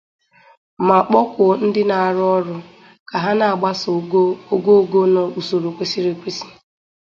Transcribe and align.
ma 0.87 0.97
kpọkuo 1.07 1.51
ndị 1.65 1.81
na-arụ 1.89 2.23
ụlọ 2.37 2.55
ka 3.09 3.15
ha 3.23 3.31
na-agbaso 3.39 3.87
ogoogo 4.53 5.01
na 5.13 5.21
usoro 5.39 5.67
kwesiri 5.77 6.09
ekwesi 6.13 6.47